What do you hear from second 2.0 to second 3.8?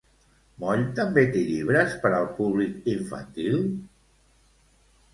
per al públic infantil?